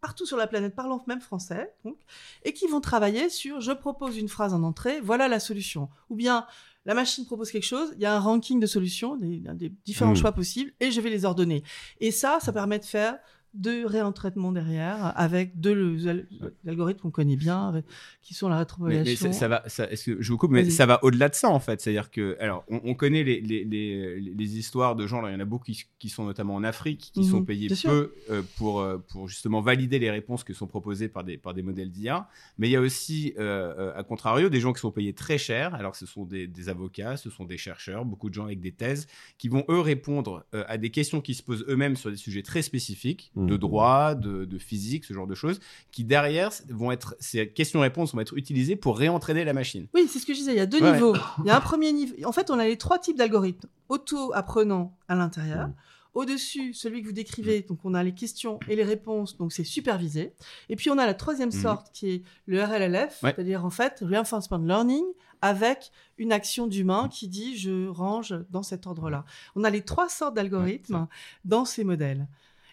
[0.00, 1.96] partout sur la planète parlant même français, donc,
[2.42, 5.88] et qui vont travailler sur je propose une phrase en entrée, voilà la solution.
[6.10, 6.46] Ou bien
[6.86, 10.12] la machine propose quelque chose, il y a un ranking de solutions, des, des différents
[10.12, 10.16] Mm.
[10.16, 11.62] choix possibles, et je vais les ordonner.
[12.00, 13.18] Et ça, ça permet de faire
[13.54, 16.26] de réentraînement derrière avec deux al-
[16.66, 17.84] algorithmes qu'on connaît bien, avec-
[18.22, 19.28] qui sont la Mais, rétropopulation.
[19.28, 21.34] mais ça, ça va, ça- est-ce que je vous coupe, mais ça va au-delà de
[21.34, 21.80] ça en fait.
[21.80, 25.26] C'est-à-dire que, alors, on, on connaît les, les, les, les histoires de gens.
[25.26, 27.66] il y en a beaucoup qui, qui sont notamment en Afrique, qui Mhm, sont payés
[27.68, 27.90] bien sûr.
[27.90, 31.54] peu euh, pour euh, pour justement valider les réponses qui sont proposées par des par
[31.54, 32.28] des modèles d'IA.
[32.58, 35.38] Mais il y a aussi, euh, euh, à contrario, des gens qui sont payés très
[35.38, 35.74] cher.
[35.74, 38.60] Alors, que ce sont des, des avocats, ce sont des chercheurs, beaucoup de gens avec
[38.60, 39.06] des thèses,
[39.38, 42.42] qui vont eux répondre euh, à des questions qui se posent eux-mêmes sur des sujets
[42.42, 43.58] très spécifiques de Mhm.
[43.58, 45.60] droit, de, de physique, ce genre de choses,
[45.92, 49.86] qui derrière vont être ces questions-réponses vont être utilisées pour réentraîner la machine.
[49.94, 50.52] Oui, c'est ce que je disais.
[50.52, 50.92] Il y a deux Ouais.
[50.92, 51.14] niveaux.
[51.40, 52.14] Il y a un premier niveau.
[52.24, 53.68] En fait, on a les trois types d'algorithmes.
[53.88, 55.70] Auto-apprenant à l'intérieur.
[56.14, 59.64] Au-dessus, celui que vous décrivez, donc on a les questions et les réponses, donc c'est
[59.64, 60.32] supervisé.
[60.68, 61.60] Et puis on a la troisième Mhm.
[61.62, 63.32] sorte qui est le RLLF, Ouais.
[63.34, 65.02] c'est-à-dire en fait Reinforcement Learning
[65.42, 69.24] avec une action d'humain qui dit je range dans cet ordre-là.
[69.56, 71.06] On a les trois sortes d'algorithmes Ouais,
[71.44, 72.28] dans ces modèles.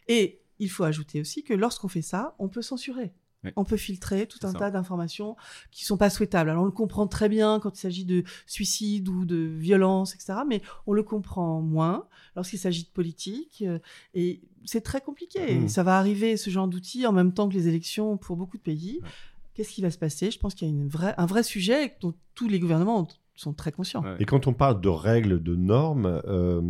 [0.08, 3.12] Et il faut ajouter aussi que lorsqu'on fait ça, on peut censurer.
[3.56, 4.60] On peut filtrer tout un ça.
[4.60, 5.36] tas d'informations
[5.72, 6.52] qui sont pas souhaitables.
[6.52, 10.34] Alors on le comprend très bien quand il s'agit de suicide ou de violence, etc.
[10.48, 13.64] Mais on le comprend moins lorsqu'il s'agit de politique.
[13.66, 13.80] euh,
[14.14, 15.64] Et c'est très compliqué.
[15.64, 18.58] Et Ça va arriver, ce genre d'outils, en même temps que les élections pour beaucoup
[18.58, 19.00] de pays.
[19.02, 19.10] Ouais.
[19.56, 20.30] Qu'est-ce qui va se passer?
[20.30, 23.08] Je pense qu'il y a une vraie, un vrai sujet dont tous les gouvernements
[23.42, 24.04] sont très conscients.
[24.04, 24.16] Ouais.
[24.20, 26.62] Et quand on parle de règles, de normes, euh,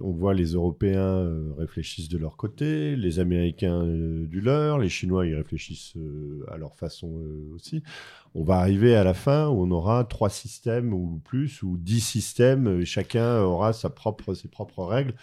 [0.00, 4.88] on voit les Européens euh, réfléchissent de leur côté, les Américains euh, du leur, les
[4.88, 7.82] Chinois ils réfléchissent euh, à leur façon euh, aussi.
[8.34, 12.00] On va arriver à la fin où on aura trois systèmes ou plus ou dix
[12.00, 15.14] systèmes, et chacun aura sa propre, ses propres règles.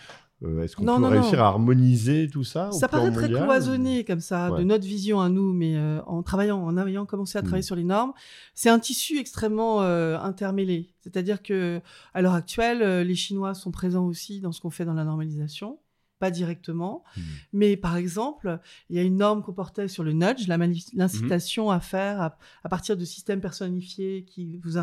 [0.44, 1.44] Euh, Est-ce qu'on peut non, réussir non.
[1.44, 4.60] à harmoniser tout ça Ça paraît très cloisonné comme ça, Ouais.
[4.60, 7.64] de notre vision à nous, mais euh, en travaillant, en ayant commencé à travailler Mm.
[7.64, 8.14] sur les normes,
[8.56, 10.90] c'est un tissu extrêmement euh, intermêlé.
[11.02, 11.80] C'est-à-dire que
[12.14, 15.04] à l'heure actuelle, euh, les Chinois sont présents aussi dans ce qu'on fait dans la
[15.04, 15.78] normalisation.
[16.22, 17.04] Pas directement.
[17.18, 17.22] Hmm.
[17.52, 21.70] Mais par exemple, il y a une norme qu'on portait sur le nudge, mani- l'incitation
[21.72, 24.78] à faire à, à partir de systèmes personnifiés qui vous,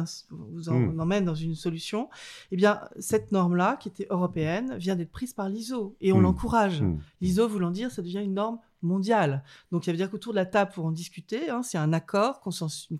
[0.53, 1.01] vous en, Hmm.
[1.01, 2.11] emmènent dans une solution.
[2.51, 6.23] Eh bien, cette norme-là, qui était européenne, vient d'être prise par l'ISO et on Hmm.
[6.23, 6.83] l'encourage.
[7.23, 9.43] L'ISO voulant dire, ça devient une norme mondiale.
[9.73, 12.41] Donc, ça veut dire qu'autour de la table, pour en discuter, hein, c'est un accord,
[12.41, 12.91] consensus,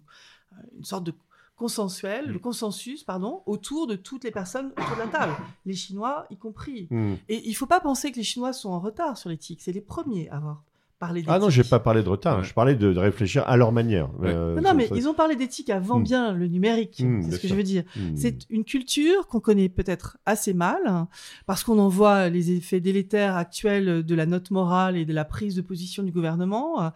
[0.79, 1.13] une sorte de
[1.59, 2.33] consensuel, Mm.
[2.33, 5.33] le consensus, pardon, autour de toutes les personnes autour de la table,
[5.67, 6.87] les Chinois y compris.
[6.91, 7.15] Hmm.
[7.29, 9.61] Et il faut pas penser que les Chinois sont en retard sur l'éthique.
[9.63, 10.63] C'est les premiers à avoir
[10.99, 11.33] parlé d'éthique.
[11.33, 12.39] Ah non, j'ai pas parlé de retard.
[12.39, 12.45] Ouais.
[12.45, 14.11] Je parlais de, de réfléchir à leur manière.
[14.19, 14.33] Ouais.
[14.35, 16.03] Euh, Non, mais ça- ils ont parlé d'éthique avant Mm.
[16.03, 17.01] bien le numérique.
[17.01, 17.85] Mm, c'est ce que je veux dire.
[18.17, 21.07] C'est une culture qu'on connaît peut-être assez mal, hein,
[21.47, 25.25] parce qu'on en voit les effets délétères actuels de la note morale et de la
[25.25, 26.93] prise de position du gouvernement.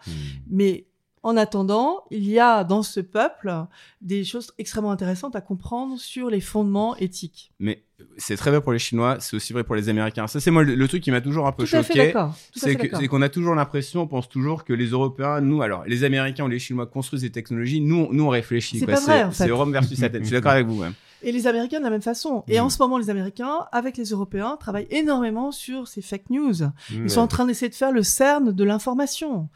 [0.49, 0.85] Mais
[1.23, 3.53] en attendant, il y a dans ce peuple
[4.01, 7.51] des choses extrêmement intéressantes à comprendre sur les fondements éthiques.
[7.59, 7.83] Mais
[8.17, 10.27] c'est très vrai pour les Chinois, c'est aussi vrai pour les Américains.
[10.27, 12.13] Ça, c'est moi le, le truc qui m'a toujours un peu Tout choqué.
[12.53, 16.03] C'est c'est qu'on a toujours l'impression, on pense toujours que les Européens, nous, alors les
[16.03, 18.79] Américains ou les Chinois construisent des technologies, nous, on- nous on réfléchit.
[18.79, 19.51] C'est pas vrai, en C'est fait.
[19.51, 20.21] Rome versus Athènes.
[20.23, 20.83] Je suis d'accord avec vous.
[21.25, 22.43] Et les Américains de la même façon.
[22.49, 22.63] Et Mm.
[22.63, 26.53] en ce moment, les Américains, avec les Européens, travaillent énormément sur ces fake news.
[26.91, 29.47] Ils sont en train d'essayer de faire le CERN de l'information.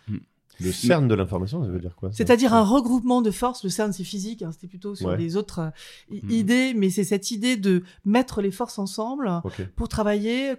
[0.59, 3.63] Le CERN de l'information, ça veut dire quoi C'est-à-dire un regroupement de forces.
[3.63, 4.41] Le CERN, c'est physique.
[4.41, 5.17] hein, C'était plutôt sur Ouais.
[5.17, 5.69] des autres euh,
[6.23, 6.29] Mhm.
[6.31, 6.73] idées.
[6.75, 9.29] Mais c'est cette idée de mettre les forces ensemble
[9.75, 10.53] pour travailler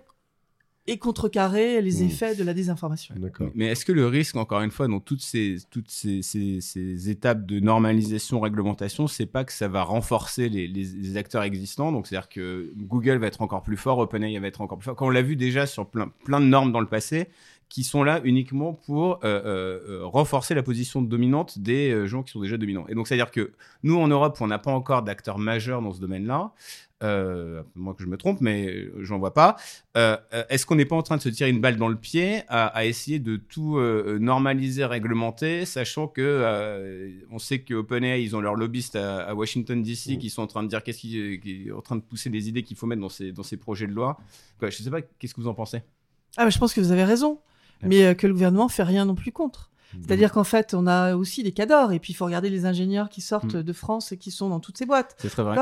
[0.91, 2.07] et contrecarrer les Mm.
[2.07, 3.15] effets de la désinformation.
[3.55, 7.11] Mais est-ce que le risque, encore une fois, dans toutes ces, toutes ces, ces- ces
[7.11, 11.93] étapes de normalisation, réglementation, c'est pas que ça va renforcer les, les- les acteurs existants?
[11.93, 14.97] Donc, c'est-à-dire que Google va être encore plus fort, OpenAI va être encore plus fort.
[14.97, 17.29] Quand on l'a vu déjà sur plein, plein de normes dans le passé,
[17.69, 22.23] qui sont là uniquement pour euh, euh, euh, renforcer la position dominante des euh, gens
[22.23, 22.87] qui sont déjà dominants.
[22.89, 23.53] Et donc, c'est-à-dire que
[23.83, 26.53] nous, en Europe, on n'a pas encore d'acteurs majeurs dans ce domaine-là.
[27.05, 29.55] Euh, moi que je me trompe, mais j'en vois pas.
[29.95, 32.67] Est-ce qu'on n'est pas en train de se tirer une balle dans le pied à,
[32.67, 38.35] à essayer de tout euh, normaliser, réglementer, sachant que euh, on sait que OpenAI ils
[38.35, 40.19] ont leurs lobbyistes à, à Washington DC Mm.
[40.19, 42.65] qui sont en train de dire qu'est-ce qui, qui en train de pousser les idées
[42.65, 44.19] qu'il faut mettre dans ces dans ces projets de loi.
[44.59, 45.83] Quoi, je sais pas, qu'est-ce que vous en pensez?
[46.37, 47.39] Ah, mais je pense que vous avez raison.
[47.83, 49.71] Mais euh, que le gouvernement fait rien non plus contre.
[49.95, 50.03] Hmm.
[50.07, 51.93] C'est-à-dire qu'en fait, on a aussi des cadors.
[51.93, 53.63] Et puis, il faut regarder les ingénieurs qui sortent Mm.
[53.63, 55.15] de France et qui sont dans toutes ces boîtes.
[55.19, 55.57] C'est très vrai.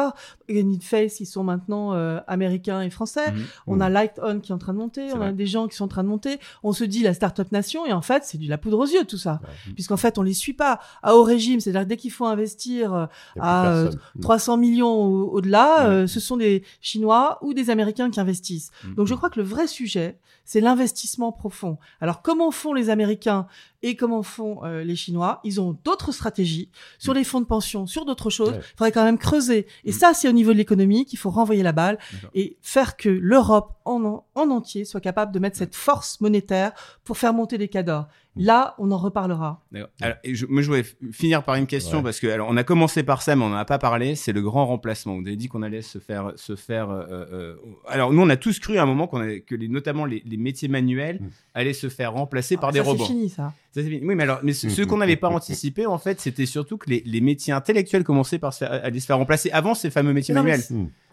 [0.48, 3.30] Unit Face, ils sont maintenant euh, américains et français.
[3.32, 3.44] Mhm.
[3.68, 5.12] On a Light On qui est en train de monter.
[5.12, 6.38] On a des gens qui sont en train de monter.
[6.62, 7.86] On se dit la Startup Nation.
[7.86, 9.40] Et en fait, c'est de la poudre aux yeux, tout ça.
[9.42, 9.72] Ouais.
[9.74, 11.60] Puisqu'en fait, on les suit pas à haut régime.
[11.60, 13.06] C'est-à-dire dès qu'il faut investir euh,
[13.38, 14.00] à, euh, personne.
[14.16, 14.20] Hmm.
[14.20, 18.70] 300 millions au- au-delà, euh, ce sont des Chinois ou des Américains qui investissent.
[18.84, 18.94] Mhm.
[18.96, 21.76] Donc je crois que le vrai sujet, c'est l'investissement profond.
[22.00, 23.46] Alors comment font les Américains
[23.82, 25.40] et comment font euh, les Chinois?
[25.44, 28.50] Ils ont d'autres stratégies sur les fonds de pension, sur d'autres choses.
[28.54, 28.64] Il Ouais.
[28.76, 29.66] faudrait quand même creuser.
[29.84, 29.94] Et Mm.
[29.94, 31.98] ça, c'est au niveau de l'économie qu'il faut renvoyer la balle
[32.34, 36.72] et faire que l'Europe en, en entier soit capable de mettre cette force monétaire
[37.04, 38.06] pour faire monter des cadors.
[38.36, 39.62] Là, on en reparlera.
[39.72, 39.88] D'accord.
[40.00, 42.04] Alors, et je, moi, je voulais finir par une question Ouais.
[42.04, 44.14] parce que alors on a commencé par ça, mais on n'en a pas parlé.
[44.14, 45.14] C'est le grand remplacement.
[45.14, 46.90] Vous avez dit qu'on allait se faire, se faire.
[46.90, 49.68] euh, euh, alors nous, on a tous cru à un moment qu'on avait- que les,
[49.68, 51.28] notamment les, les métiers manuels Mm.
[51.54, 53.04] allaient se faire remplacer par Ah, des ça, robots.
[53.04, 53.52] C'est fini, ça.
[53.72, 54.06] Ça, c'est fini.
[54.06, 54.86] Oui, mais alors, mais ce, ce Mhm.
[54.88, 58.52] qu'on n'avait pas anticipé, en fait, c'était surtout que les, les métiers intellectuels commençaient par
[58.52, 60.60] se faire, allaient se faire remplacer avant ces fameux métiers non, manuels.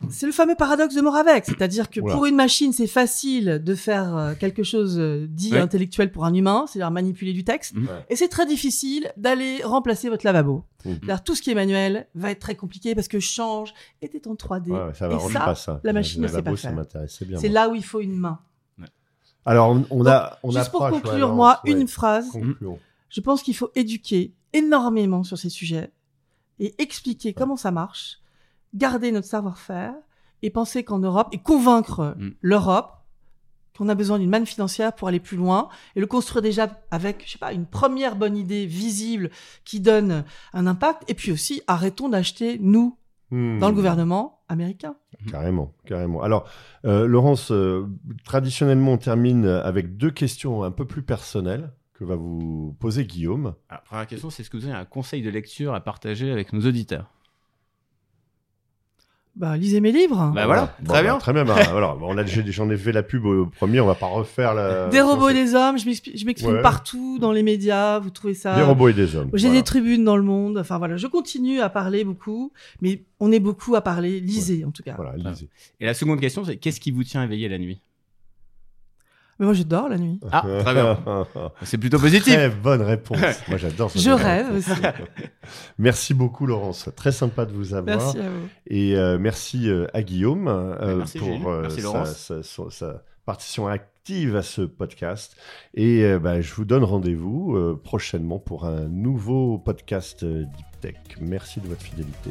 [0.09, 2.13] C'est le fameux paradoxe de Moravec, c'est-à-dire que Oula.
[2.13, 6.33] pour une machine, c'est facile de faire euh, quelque chose euh, dit intellectuel pour un
[6.33, 7.87] humain, c'est-à-dire manipuler du texte, Mhm.
[8.09, 10.63] Et c'est très difficile d'aller remplacer votre lavabo.
[10.83, 14.35] C'est-à-dire tout ce qui est manuel va être très compliqué parce que change était en
[14.35, 14.69] 3D.
[14.71, 15.79] Ouais, ouais, ça et m'arrange ça, pas ça.
[15.83, 16.75] la machine ne sait pas faire.
[17.07, 18.39] c'est là où il faut une main.
[19.45, 22.29] Alors on, on a, on Juste pour conclure, moi, une phrase.
[22.31, 22.79] Concluons.
[23.09, 25.91] Je pense qu'il faut éduquer énormément sur ces sujets
[26.59, 28.19] et expliquer comment ça marche,
[28.73, 29.93] garder notre savoir-faire
[30.41, 32.29] et penser qu'en Europe et convaincre Mm.
[32.41, 32.91] l'Europe
[33.77, 37.23] qu'on a besoin d'une manne financière pour aller plus loin et le construire déjà avec,
[37.25, 39.31] je sais pas, une première bonne idée visible
[39.65, 42.97] qui donne un impact et puis aussi arrêtons d'acheter nous
[43.31, 43.57] Hmm.
[43.57, 44.95] dans le gouvernement américain.
[45.31, 46.21] Carrément, carrément.
[46.21, 46.47] Alors,
[46.85, 47.87] euh, Laurence, euh,
[48.25, 53.55] traditionnellement, on termine avec deux questions un peu plus personnelles que va vous poser Guillaume.
[53.69, 56.53] Alors, première question, c'est est-ce que vous avez un conseil de lecture à partager avec
[56.53, 57.09] nos auditeurs?
[59.35, 60.31] Bah, lisez mes livres.
[60.35, 61.17] Bah voilà, Bon, très bah, bien.
[61.17, 61.43] Très bien.
[61.43, 64.53] bah, alors, on a, j'en ai fait la pub au premier, on va pas refaire
[64.53, 64.89] la.
[64.89, 66.61] des robots et des hommes, je m'exprime Ouais.
[66.61, 69.29] partout dans les médias, vous trouvez ça Des robots et des hommes.
[69.33, 69.59] J'ai voilà.
[69.61, 70.59] des tribunes dans le monde.
[70.59, 74.19] Enfin voilà, je continue à parler beaucoup, mais on est beaucoup à parler.
[74.19, 74.93] Lisez en tout cas.
[74.95, 75.49] Voilà, lisez.
[75.79, 77.81] Et la seconde question, c'est qu'est-ce qui vous tient éveillé la nuit?
[79.39, 80.19] Mais moi, je dors la nuit.
[80.31, 80.99] Ah, très bien.
[81.63, 82.33] C'est plutôt positif.
[82.33, 83.19] Très bonne réponse.
[83.47, 83.99] Moi, j'adore ça.
[83.99, 84.69] Je rêve aussi.
[85.77, 86.89] Merci beaucoup, Laurence.
[86.95, 87.97] Très sympa de vous avoir.
[87.97, 88.47] Merci à vous.
[88.67, 93.03] Et euh, merci euh, à Guillaume euh, Merci, pour euh, Merci, sa, sa- sa- sa
[93.25, 95.35] partition active à ce podcast.
[95.73, 100.95] Et euh, bah, je vous donne rendez-vous euh, prochainement pour un nouveau podcast Deep Tech.
[101.21, 102.29] Merci de votre fidélité.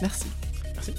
[0.00, 0.26] Merci.
[0.74, 0.94] Merci.